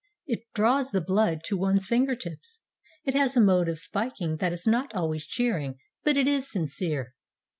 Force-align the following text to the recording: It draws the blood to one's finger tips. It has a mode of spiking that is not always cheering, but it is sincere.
It 0.25 0.51
draws 0.55 0.89
the 0.89 0.99
blood 0.99 1.43
to 1.43 1.55
one's 1.55 1.85
finger 1.85 2.15
tips. 2.15 2.61
It 3.03 3.13
has 3.13 3.37
a 3.37 3.39
mode 3.39 3.69
of 3.69 3.77
spiking 3.77 4.37
that 4.37 4.51
is 4.51 4.65
not 4.65 4.95
always 4.95 5.27
cheering, 5.27 5.77
but 6.03 6.17
it 6.17 6.27
is 6.27 6.49
sincere. 6.49 7.13